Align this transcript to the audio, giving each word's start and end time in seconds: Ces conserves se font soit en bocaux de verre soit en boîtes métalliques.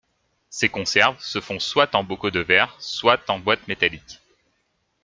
Ces 0.49 0.67
conserves 0.67 1.21
se 1.21 1.39
font 1.39 1.59
soit 1.59 1.93
en 1.93 2.03
bocaux 2.03 2.31
de 2.31 2.39
verre 2.39 2.75
soit 2.79 3.21
en 3.29 3.37
boîtes 3.37 3.67
métalliques. 3.67 4.19